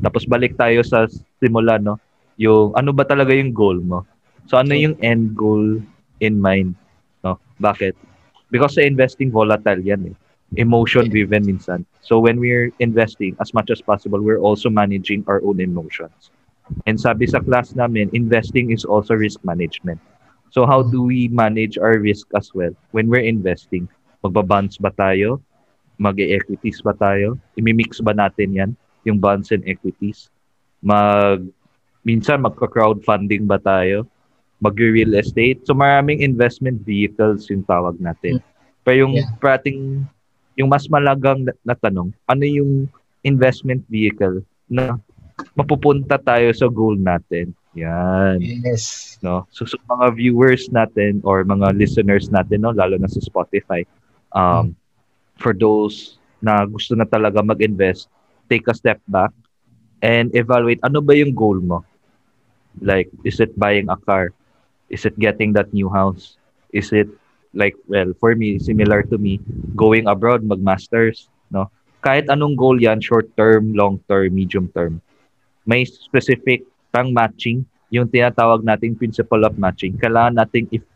[0.00, 1.04] tapos balik tayo sa
[1.38, 2.00] simula, no?
[2.40, 4.08] Yung ano ba talaga yung goal mo?
[4.48, 5.80] So ano yung end goal
[6.24, 6.74] in mind,
[7.20, 7.36] no?
[7.60, 7.92] Bakit?
[8.48, 10.16] Because sa investing volatile yan eh.
[10.56, 11.82] Emotion driven minsan.
[12.00, 16.30] So when we're investing as much as possible, we're also managing our own emotions.
[16.88, 20.00] And sabi sa class namin, investing is also risk management.
[20.54, 23.90] So how do we manage our risk as well when we're investing?
[24.22, 25.42] Magbabonds ba tayo?
[25.98, 27.34] Mag-equities ba tayo?
[27.58, 28.72] Imimix ba natin yan?
[29.04, 30.32] yung bonds and equities.
[30.80, 31.44] Mag
[32.04, 34.08] minsan magka-crowdfunding ba tayo?
[34.60, 35.60] Mag-real estate.
[35.68, 38.40] So maraming investment vehicles yung tawag natin.
[38.84, 39.28] Pero yung Yeah.
[39.40, 40.04] prating
[40.54, 42.86] yung mas malagang na, na tanong, ano yung
[43.26, 44.94] investment vehicle na
[45.58, 47.50] mapupunta tayo sa goal natin?
[47.74, 49.18] Yan Yes.
[49.22, 53.84] no so, so mga viewers natin or mga listeners natin no lalo na sa Spotify
[54.34, 54.74] um
[55.38, 58.08] for those na gusto na talaga mag-invest,
[58.50, 59.32] take a step back
[60.02, 61.82] and evaluate ano ba yung goal mo.
[62.80, 64.32] Like, is it buying a car?
[64.90, 66.36] Is it getting that new house?
[66.72, 67.08] Is it
[67.54, 69.40] like, well, for me, similar to me,
[69.76, 71.70] going abroad, mag-masters, no?
[72.04, 75.00] Kahit anong goal yan, short term, long term, medium term,
[75.66, 79.98] may specific pang matching, yung tinatawag nating principle of matching.
[79.98, 80.86] Kailangan nating if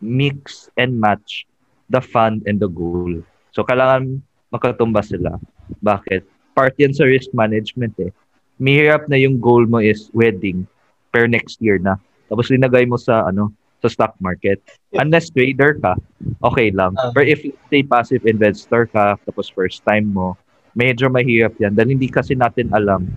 [0.00, 1.44] mix and match
[1.92, 3.20] the fund and the goal.
[3.52, 5.36] So, kailangan makatumba sila.
[5.84, 6.24] Bakit?
[6.56, 8.12] Part yan sa risk management eh.
[8.56, 10.64] Mahirap na yung goal mo is wedding
[11.12, 12.00] per next year na.
[12.32, 13.52] Tapos linagay mo sa ano
[13.84, 14.60] sa stock market.
[14.96, 15.96] Unless trader ka,
[16.44, 16.96] okay lang.
[17.12, 20.36] But if say passive investor ka, tapos first time mo,
[20.72, 21.76] medyo mahirap yan.
[21.76, 23.08] Dahil hindi kasi natin alam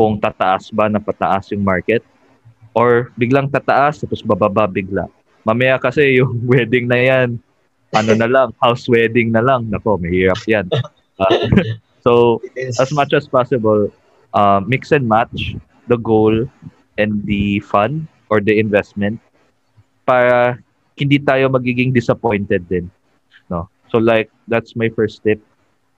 [0.00, 2.00] kung tataas ba na pataas yung market
[2.72, 5.04] or biglang tataas tapos bababa bigla.
[5.44, 7.36] Mamaya kasi yung wedding na yan,
[7.92, 9.68] ano na lang, house wedding na lang.
[9.68, 10.64] Nako, mahirap yan.
[11.20, 11.52] Uh,
[12.04, 13.92] so, as much as possible,
[14.32, 15.52] uh, mix and match
[15.92, 16.32] the goal
[16.96, 19.20] and the fund or the investment
[20.08, 20.56] para
[20.96, 22.88] hindi tayo magiging disappointed din.
[23.52, 23.68] No?
[23.92, 25.44] So like, that's my first tip.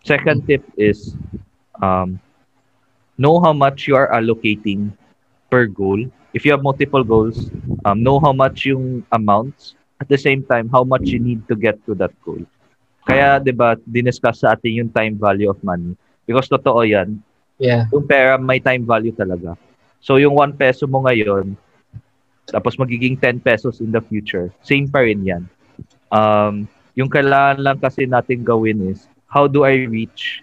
[0.02, 1.14] Second tip is
[1.78, 2.18] um,
[3.18, 4.92] know how much you are allocating
[5.50, 6.00] per goal.
[6.32, 7.52] If you have multiple goals,
[7.84, 9.76] um, know how much yung amounts.
[10.00, 12.40] At the same time, how much you need to get to that goal.
[13.06, 15.94] Kaya, di ba, diniscuss sa atin yung time value of money.
[16.26, 17.22] Because totoo yan.
[17.58, 17.86] Yeah.
[17.94, 19.54] Yung pera, may time value talaga.
[20.02, 21.54] So, yung 1 peso mo ngayon,
[22.50, 25.46] tapos magiging 10 pesos in the future, same pa rin yan.
[26.10, 26.66] Um,
[26.98, 30.42] yung kailangan lang kasi natin gawin is, how do I reach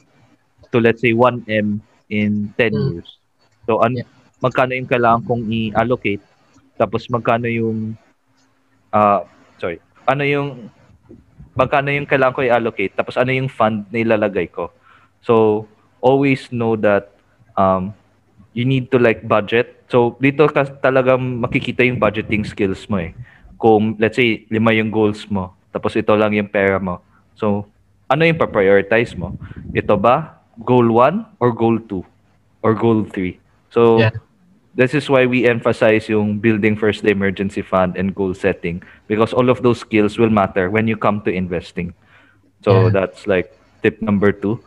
[0.72, 2.88] to let's say 1M in 10 mm.
[2.94, 3.10] years?
[3.70, 4.10] So, an- yeah.
[4.42, 6.24] magkano yung kailangan kong i-allocate?
[6.76, 7.94] Tapos magkano yung,
[8.92, 9.22] uh,
[9.62, 10.74] sorry, ano yung,
[11.54, 12.94] magkano yung kailangan ko i-allocate?
[12.98, 14.74] Tapos ano yung fund na ilalagay ko?
[15.22, 15.68] So,
[16.00, 17.12] always know that
[17.60, 17.92] um,
[18.56, 19.84] you need to like budget.
[19.92, 23.14] So dito ka talagang makikita yung budgeting skills mo eh.
[23.60, 27.04] Kung let's say lima yung goals mo, tapos ito lang yung pera mo.
[27.36, 27.68] So
[28.10, 29.36] ano yung pa-prioritize mo?
[29.76, 32.06] Ito ba goal 1 or goal 2
[32.64, 33.40] or goal 3?
[33.70, 34.12] So yeah.
[34.76, 39.34] this is why we emphasize yung building first the emergency fund and goal setting because
[39.34, 41.94] all of those skills will matter when you come to investing.
[42.64, 42.90] So yeah.
[42.90, 44.60] that's like tip number 2.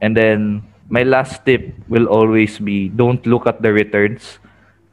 [0.00, 4.38] And then my last tip will always be don't look at the returns.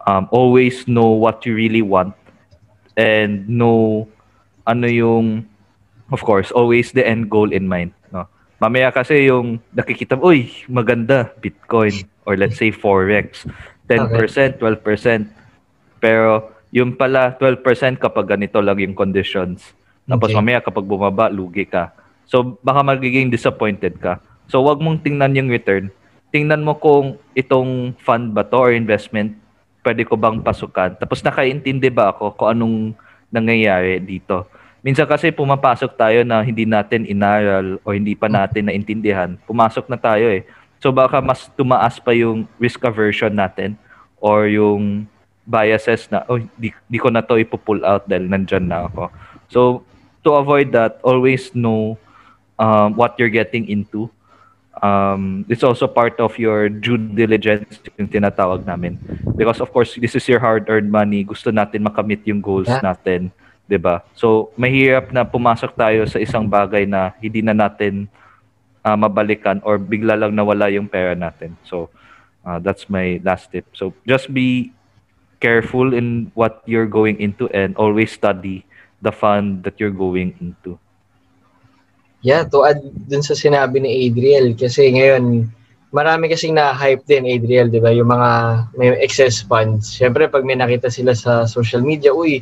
[0.07, 2.13] Um, always know what you really want
[2.97, 4.07] and know
[4.67, 5.47] ano yung
[6.11, 8.27] of course always the end goal in mind no
[8.61, 13.43] mamaya kasi yung nakikita uy maganda bitcoin or let's say forex
[13.87, 15.27] 10% 12%
[16.01, 20.37] pero yung pala 12% kapag ganito lang yung conditions tapos okay.
[20.37, 21.91] mamaya kapag bumaba lugi ka
[22.25, 25.89] so baka magiging disappointed ka So, wag mong tingnan yung return.
[26.29, 29.33] Tingnan mo kung itong fund ba to or investment,
[29.81, 30.97] pwede ko bang pasukan.
[31.01, 32.77] Tapos nakaintindi ba ako kung anong
[33.33, 34.45] nangyayari dito.
[34.85, 39.33] Minsan kasi pumapasok tayo na hindi natin inaral o hindi pa natin naintindihan.
[39.49, 40.45] Pumasok na tayo eh.
[40.77, 43.73] So baka mas tumaas pa yung risk aversion natin
[44.21, 45.09] or yung
[45.41, 49.09] biases na, oh, di, di ko na to ipo-pull out dahil nandyan na ako.
[49.49, 49.59] So,
[50.25, 52.01] to avoid that, always know
[52.57, 54.09] um, what you're getting into
[54.81, 58.99] um, it's also part of your due diligence yung tinatawag namin.
[59.35, 61.23] Because of course, this is your hard-earned money.
[61.23, 62.81] Gusto natin makamit yung goals yeah.
[62.83, 63.31] natin.
[63.65, 64.05] 'Di ba?
[64.13, 68.09] So, mahirap na pumasok tayo sa isang bagay na hindi na natin
[68.85, 71.57] uh, mabalikan or bigla lang nawala yung pera natin.
[71.65, 71.89] So,
[72.45, 73.65] uh, that's my last tip.
[73.73, 74.71] So, just be
[75.41, 78.63] careful in what you're going into and always study
[79.01, 80.79] the fund that you're going into.
[82.25, 85.45] Yeah, to add dun sa sinabi ni Adriel, kasi ngayon,
[85.93, 87.93] marami kasing na-hype din, Adriel, di ba?
[87.93, 88.29] Yung mga
[88.81, 89.93] may excess funds.
[89.93, 92.41] Siyempre, pag may nakita sila sa social media, uy,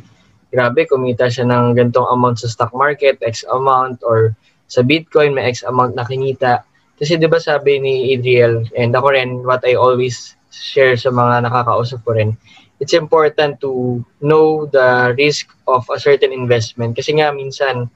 [0.54, 4.38] grabe, kumita siya ng gantong amount sa stock market, X amount, or
[4.70, 6.62] sa Bitcoin, may X amount na kinita.
[6.94, 11.50] Kasi di ba sabi ni Adriel, and ako rin, what I always share sa mga
[11.50, 12.38] nakakausap ko rin,
[12.78, 16.94] it's important to know the risk of a certain investment.
[16.94, 17.90] Kasi nga, minsan,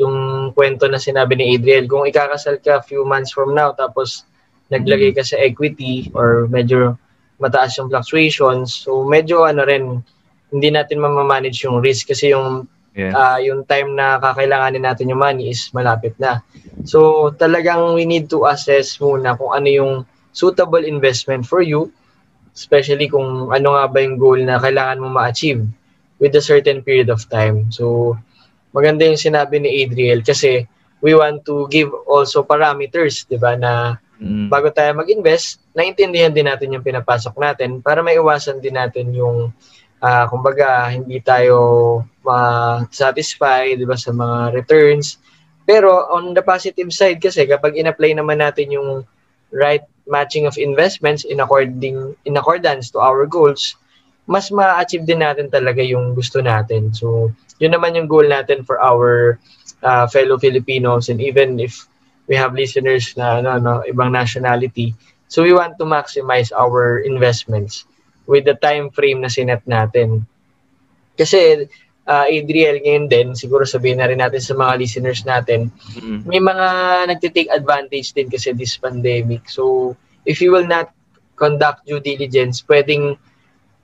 [0.00, 4.24] yung kwento na sinabi ni Adriel, kung ikakasal ka few months from now tapos
[4.72, 6.96] naglagay ka sa equity or medyo
[7.36, 10.00] mataas yung fluctuations, so medyo ano rin,
[10.50, 13.14] hindi natin mamamanage yung risk kasi yung yeah.
[13.14, 16.42] uh, yung time na kakailanganin natin yung money is malapit na.
[16.84, 19.92] So talagang we need to assess muna kung ano yung
[20.34, 21.90] suitable investment for you,
[22.54, 25.66] especially kung ano nga ba yung goal na kailangan mo ma-achieve
[26.20, 27.70] with a certain period of time.
[27.70, 28.14] So
[28.74, 30.66] maganda yung sinabi ni Adriel kasi
[31.00, 34.52] we want to give also parameters, 'di ba, na mm.
[34.52, 39.50] bago tayo mag-invest, naintindihan din natin yung pinapasok natin para maiwasan din natin yung
[40.02, 45.20] uh, kumbaga hindi tayo ma-satisfy, 'di ba, sa mga returns.
[45.64, 49.06] Pero on the positive side kasi kapag in-apply naman natin yung
[49.54, 53.78] right matching of investments in according in accordance to our goals,
[54.26, 56.90] mas ma-achieve din natin talaga yung gusto natin.
[56.90, 57.30] So,
[57.62, 59.38] yun naman yung goal natin for our
[59.82, 61.86] uh, fellow Filipinos and even if
[62.30, 64.94] we have listeners na ano, no, ibang nationality.
[65.26, 67.86] So we want to maximize our investments
[68.30, 70.22] with the time frame na sinet natin.
[71.18, 71.66] Kasi
[72.06, 76.30] uh, Adriel ngayon din, siguro sabihin na rin natin sa mga listeners natin, mm-hmm.
[76.30, 76.66] may mga
[77.10, 79.50] nagtitake advantage din kasi this pandemic.
[79.50, 80.94] So if you will not
[81.34, 83.18] conduct due diligence, pwedeng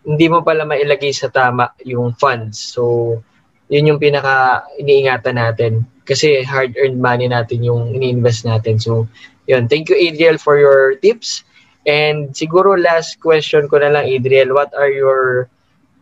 [0.07, 2.63] hindi mo pala mailagay sa tama yung funds.
[2.63, 3.19] So
[3.67, 8.79] yun yung pinaka iniingatan natin kasi hard-earned money natin yung ini-invest natin.
[8.79, 9.11] So,
[9.51, 9.67] yun.
[9.67, 11.43] Thank you, Adriel, for your tips.
[11.87, 15.47] And siguro last question ko na lang, Adriel, what are your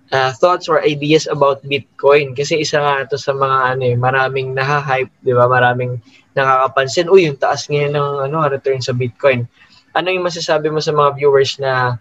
[0.09, 2.33] uh, thoughts or ideas about Bitcoin?
[2.33, 5.45] Kasi isa nga ito sa mga ano eh, maraming naha-hype, di ba?
[5.45, 6.01] Maraming
[6.33, 9.45] nakakapansin, uy, yung taas ngayon ng ano, return sa Bitcoin.
[9.93, 12.01] Ano yung masasabi mo sa mga viewers na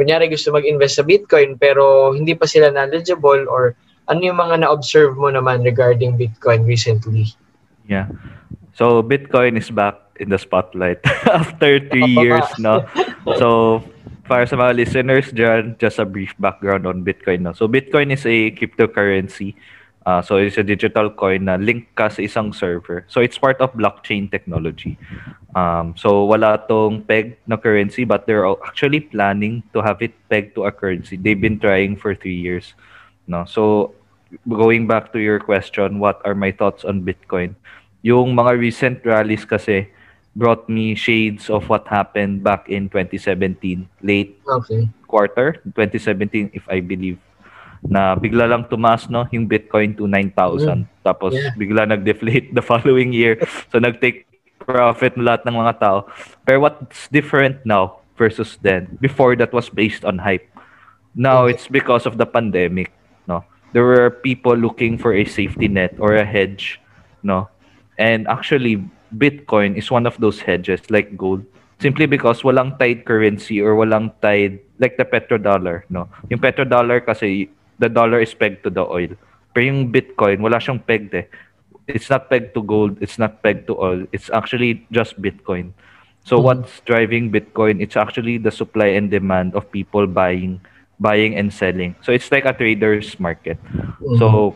[0.00, 3.76] kunyari gusto mag-invest sa Bitcoin pero hindi pa sila knowledgeable or
[4.08, 7.30] ano yung mga na-observe mo naman regarding Bitcoin recently?
[7.84, 8.08] Yeah.
[8.74, 12.84] So Bitcoin is back in the spotlight after three years, no?
[13.40, 13.82] So
[14.30, 17.42] para sa mga listeners dyan, just a brief background on Bitcoin.
[17.42, 17.52] No?
[17.52, 19.58] So Bitcoin is a cryptocurrency.
[20.06, 23.04] Uh, so it's a digital coin na link ka sa isang server.
[23.10, 24.96] So it's part of blockchain technology.
[25.58, 30.54] Um, so wala tong peg na currency but they're actually planning to have it pegged
[30.54, 31.18] to a currency.
[31.18, 32.72] They've been trying for three years.
[33.26, 33.44] No?
[33.44, 33.92] So
[34.46, 37.58] going back to your question, what are my thoughts on Bitcoin?
[38.06, 39.90] Yung mga recent rallies kasi
[40.36, 44.88] brought me shades of what happened back in 2017, late okay.
[45.06, 47.18] quarter, 2017 if I believe
[47.80, 50.80] na bigla lang tumaas no yung Bitcoin to 9,000 mm.
[51.00, 51.48] tapos yeah.
[51.56, 53.40] bigla nag-deflate the following year
[53.72, 54.28] so nag-take
[54.60, 56.04] profit ng lahat ng mga tao
[56.44, 60.44] pero what's different now versus then before that was based on hype
[61.16, 61.56] now okay.
[61.56, 62.92] it's because of the pandemic
[63.24, 63.40] no
[63.72, 66.80] there were people looking for a safety net or a hedge,
[67.22, 67.48] no?
[67.98, 68.82] And actually,
[69.16, 71.44] Bitcoin is one of those hedges like gold
[71.80, 76.08] simply because walang tied currency or walang tied like the petrodollar, no?
[76.28, 77.48] Yung petrodollar kasi
[77.80, 79.08] the dollar is pegged to the oil.
[79.56, 81.26] Pero yung Bitcoin, wala siyang pegged eh.
[81.88, 84.06] It's not pegged to gold, it's not pegged to oil.
[84.12, 85.72] It's actually just Bitcoin.
[86.22, 86.44] So mm-hmm.
[86.44, 87.80] what's driving Bitcoin?
[87.80, 90.60] It's actually the supply and demand of people buying
[91.00, 91.96] buying and selling.
[92.04, 93.56] So it's like a trader's market.
[93.72, 94.20] Mm-hmm.
[94.20, 94.54] So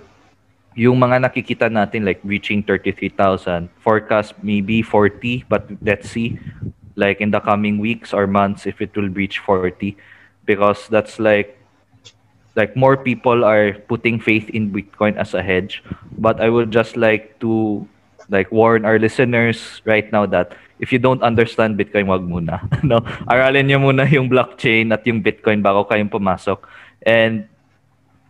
[0.75, 6.39] yung mga nakikita natin like reaching 33,000, forecast maybe 40, but let's see
[6.95, 9.97] like in the coming weeks or months if it will reach 40
[10.47, 11.59] because that's like
[12.55, 15.83] like more people are putting faith in Bitcoin as a hedge.
[16.19, 17.87] But I would just like to
[18.31, 22.63] like warn our listeners right now that if you don't understand Bitcoin, wag muna.
[22.87, 23.03] no?
[23.27, 26.63] Aralin niyo muna yung blockchain at yung Bitcoin bago kayong pumasok.
[27.03, 27.47] And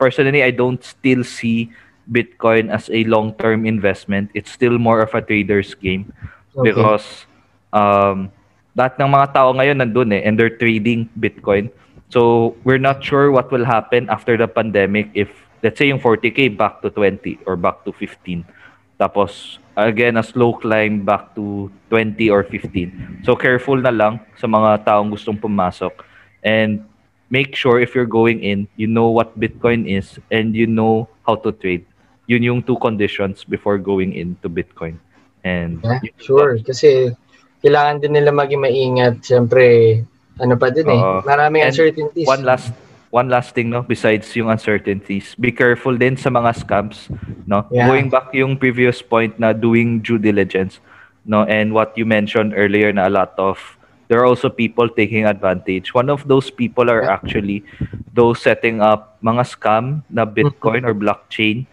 [0.01, 1.73] personally, I don't still see
[2.11, 4.31] Bitcoin as a long-term investment.
[4.35, 6.12] It's still more of a trader's game
[6.57, 6.71] okay.
[6.71, 7.27] because
[7.73, 8.31] um,
[8.77, 11.71] lahat ng mga tao ngayon nandun eh and they're trading Bitcoin.
[12.12, 15.31] So we're not sure what will happen after the pandemic if
[15.64, 18.45] let's say yung 40k back to 20 or back to 15.
[19.01, 23.25] Tapos again, a slow climb back to 20 or 15.
[23.27, 26.05] So careful na lang sa mga taong gustong pumasok
[26.45, 26.85] and
[27.31, 31.35] make sure if you're going in, you know what Bitcoin is and you know how
[31.43, 31.83] to trade.
[32.27, 34.97] Yun yung two conditions before going into Bitcoin.
[35.45, 37.13] And yeah, sure, kasi
[37.61, 39.21] kailangan din nila maging maingat.
[39.21, 40.01] Siyempre,
[40.41, 42.25] ano pa din eh, maraming uncertainties.
[42.25, 42.73] One last
[43.15, 47.07] one last thing no besides yung uncertainties be careful din sa mga scams
[47.47, 47.87] no yeah.
[47.87, 50.83] going back yung previous point na doing due diligence
[51.23, 53.79] no and what you mentioned earlier na a lot of
[54.11, 57.63] there are also people taking advantage one of those people are actually
[58.19, 61.71] those setting up mga scam na bitcoin or blockchain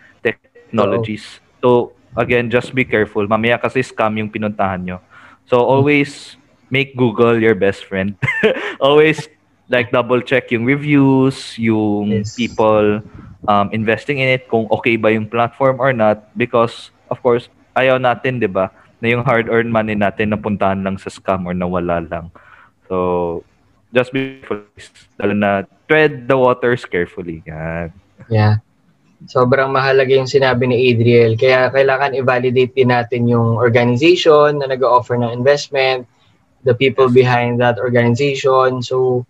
[0.72, 4.97] technologies so again just be careful mamaya kasi scam yung pinuntahan nyo
[5.43, 6.39] so always
[6.72, 8.15] make google your best friend
[8.80, 9.28] always
[9.72, 12.36] like double check yung reviews, yung yes.
[12.36, 12.99] people
[13.47, 16.28] um, investing in it, kung okay ba yung platform or not.
[16.36, 17.47] Because, of course,
[17.80, 18.69] ayaw natin, di ba,
[18.99, 22.28] na yung hard-earned money natin napuntahan lang sa scam or nawala lang.
[22.91, 23.41] So,
[23.95, 24.67] just be careful.
[25.17, 25.51] Lalo na
[25.88, 27.41] tread the waters carefully.
[27.47, 27.95] Yan.
[28.28, 28.59] Yeah.
[29.30, 31.38] Sobrang mahalaga yung sinabi ni Adriel.
[31.38, 36.07] Kaya kailangan i-validate din natin yung organization na nag-offer ng investment,
[36.65, 38.82] the people behind that organization.
[38.82, 39.26] So,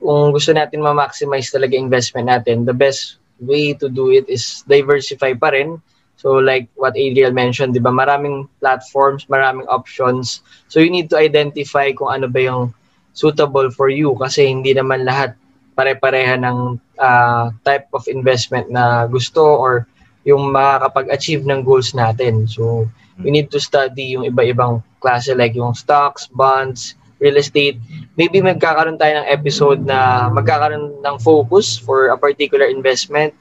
[0.00, 5.36] kung gusto natin ma-maximize talaga investment natin, the best way to do it is diversify
[5.36, 5.80] pa rin.
[6.20, 7.88] So like what Adriel mentioned, 'di ba?
[7.88, 10.44] Maraming platforms, maraming options.
[10.68, 12.76] So you need to identify kung ano ba yung
[13.16, 15.32] suitable for you kasi hindi naman lahat
[15.80, 19.88] pare-pareha ng uh, type of investment na gusto or
[20.28, 22.44] yung makakapag-achieve ng goals natin.
[22.44, 22.84] So,
[23.24, 27.80] we need to study yung iba-ibang klase like yung stocks, bonds, real estate.
[28.20, 33.32] Maybe magkakaroon tayo ng episode na magkakaroon ng focus for a particular investment.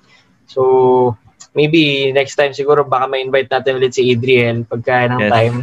[0.47, 1.15] So,
[1.51, 5.31] maybe next time siguro baka ma-invite natin ulit si Adriel pagka ng yes.
[5.31, 5.55] time.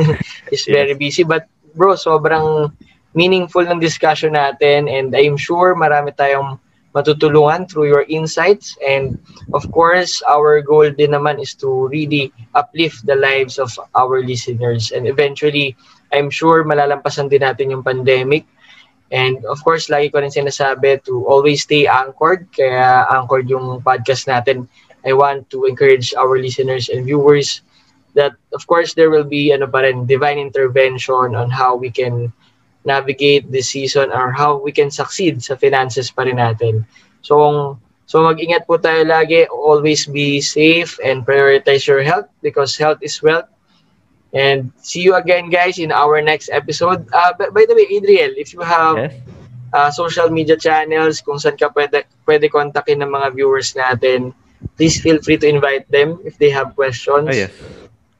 [0.50, 0.74] He's yes.
[0.74, 1.22] very busy.
[1.22, 2.74] But bro, sobrang
[3.14, 6.58] meaningful ng discussion natin and I'm sure marami tayong
[6.94, 8.78] matutulungan through your insights.
[8.82, 9.18] And
[9.54, 14.94] of course our goal din naman is to really uplift the lives of our listeners.
[14.94, 15.74] And eventually
[16.14, 18.46] I'm sure malalampasan din natin yung pandemic.
[19.10, 22.46] And of course lagi ko rin sinasabi to always stay anchored.
[22.54, 24.66] Kaya anchored yung podcast natin.
[25.04, 27.60] I want to encourage our listeners and viewers
[28.14, 32.32] that of course there will be ano pa rin divine intervention on how we can
[32.84, 36.84] navigate this season or how we can succeed sa finances pa rin natin.
[37.24, 39.48] So, so mag-ingat po tayo lagi.
[39.48, 43.48] Always be safe and prioritize your health because health is wealth.
[44.34, 47.06] And see you again, guys, in our next episode.
[47.14, 49.14] Uh, by, by the way, Adriel, if you have yes.
[49.72, 54.34] uh, social media channels kung saan ka pwede, pwede kontakin ng mga viewers natin,
[54.76, 57.30] please feel free to invite them if they have questions.
[57.30, 57.54] Oh, yes.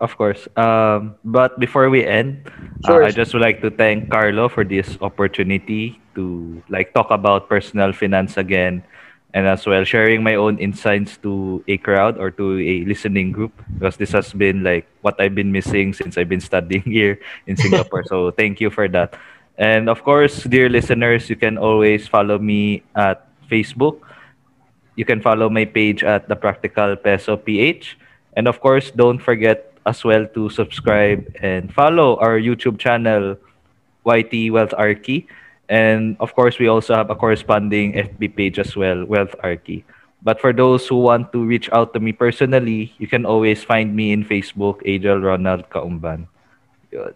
[0.04, 0.44] Of course.
[0.52, 2.44] Um, but before we end,
[2.84, 3.02] uh, sure.
[3.04, 7.48] uh, I just would like to thank Carlo for this opportunity to like talk about
[7.48, 8.84] personal finance again
[9.32, 13.56] and as well sharing my own insights to a crowd or to a listening group
[13.80, 17.16] because this has been like what I've been missing since I've been studying here
[17.48, 18.04] in Singapore.
[18.04, 19.16] so thank you for that.
[19.56, 24.04] And of course, dear listeners, you can always follow me at Facebook.
[25.00, 27.96] You can follow my page at the Practical Peso PH.
[28.36, 33.36] And of course, don't forget as well to subscribe and follow our YouTube channel,
[34.04, 35.26] YT Wealth Archie.
[35.68, 39.84] And of course, we also have a corresponding FB page as well, Wealth Archie.
[40.24, 43.94] But for those who want to reach out to me personally, you can always find
[43.94, 46.28] me in Facebook, Adriel Ronald Kaumban.
[46.90, 47.14] Good.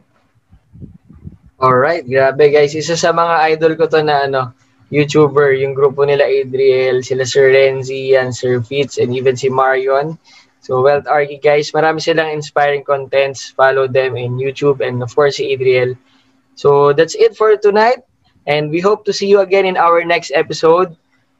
[1.58, 2.76] Alright, grabe guys.
[2.76, 4.52] Isa sa mga idol ko to na ano,
[4.88, 10.16] YouTuber, yung grupo nila Adriel, sila Sir Renzi, and Sir Fitz, and even si Marion.
[10.68, 13.56] So, Wealth Archie guys, marami silang inspiring contents.
[13.56, 15.96] Follow them in YouTube and of course si Adriel.
[16.60, 18.04] So, that's it for tonight.
[18.44, 20.92] And we hope to see you again in our next episode.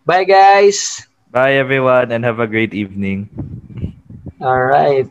[0.08, 1.04] Bye guys!
[1.28, 3.28] Bye everyone and have a great evening.
[4.40, 5.04] All right.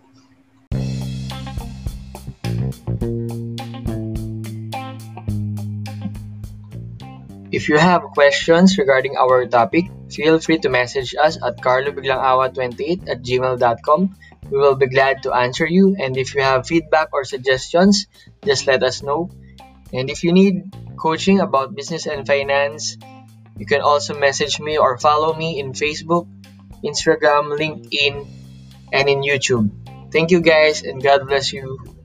[7.53, 13.22] If you have questions regarding our topic, feel free to message us at carlobiglangawa28 at
[13.22, 14.18] gmail.com.
[14.49, 15.93] We will be glad to answer you.
[15.93, 18.07] And if you have feedback or suggestions,
[18.43, 19.30] just let us know.
[19.93, 22.97] And if you need coaching about business and finance,
[23.61, 26.26] you can also message me or follow me in Facebook,
[26.82, 28.26] Instagram, LinkedIn,
[28.91, 29.70] and in YouTube.
[30.09, 31.97] Thank you guys and God bless you.